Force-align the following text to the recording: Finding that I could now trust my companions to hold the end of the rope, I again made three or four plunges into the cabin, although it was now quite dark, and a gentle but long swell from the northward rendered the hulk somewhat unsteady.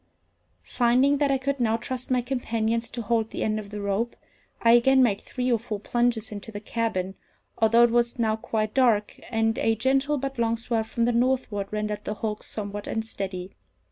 Finding 0.65 1.19
that 1.19 1.29
I 1.29 1.37
could 1.37 1.59
now 1.59 1.77
trust 1.77 2.09
my 2.09 2.21
companions 2.23 2.89
to 2.89 3.03
hold 3.03 3.29
the 3.29 3.43
end 3.43 3.59
of 3.59 3.69
the 3.69 3.79
rope, 3.79 4.15
I 4.59 4.71
again 4.71 5.03
made 5.03 5.21
three 5.21 5.51
or 5.51 5.59
four 5.59 5.79
plunges 5.79 6.31
into 6.31 6.51
the 6.51 6.59
cabin, 6.59 7.13
although 7.59 7.83
it 7.83 7.91
was 7.91 8.17
now 8.17 8.35
quite 8.35 8.73
dark, 8.73 9.19
and 9.29 9.59
a 9.59 9.75
gentle 9.75 10.17
but 10.17 10.39
long 10.39 10.57
swell 10.57 10.85
from 10.85 11.05
the 11.05 11.11
northward 11.11 11.67
rendered 11.69 12.03
the 12.03 12.15
hulk 12.15 12.41
somewhat 12.41 12.87
unsteady. 12.87 13.51